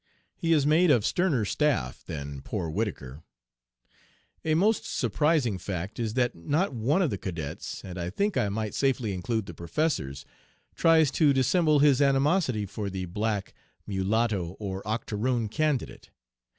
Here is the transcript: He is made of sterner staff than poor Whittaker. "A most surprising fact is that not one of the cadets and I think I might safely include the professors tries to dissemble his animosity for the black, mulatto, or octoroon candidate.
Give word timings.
He 0.35 0.51
is 0.51 0.65
made 0.65 0.89
of 0.89 1.05
sterner 1.05 1.45
staff 1.45 2.03
than 2.03 2.41
poor 2.41 2.71
Whittaker. 2.71 3.21
"A 4.43 4.55
most 4.55 4.83
surprising 4.83 5.59
fact 5.59 5.99
is 5.99 6.15
that 6.15 6.33
not 6.33 6.73
one 6.73 7.03
of 7.03 7.11
the 7.11 7.19
cadets 7.19 7.85
and 7.85 7.99
I 7.99 8.09
think 8.09 8.35
I 8.35 8.49
might 8.49 8.73
safely 8.73 9.13
include 9.13 9.45
the 9.45 9.53
professors 9.53 10.25
tries 10.73 11.11
to 11.11 11.33
dissemble 11.33 11.77
his 11.81 12.01
animosity 12.01 12.65
for 12.65 12.89
the 12.89 13.05
black, 13.05 13.53
mulatto, 13.85 14.55
or 14.57 14.81
octoroon 14.87 15.47
candidate. 15.49 16.09